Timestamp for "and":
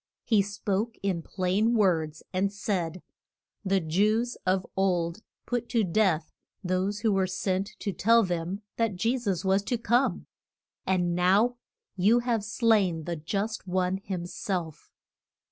2.33-2.51, 10.87-11.13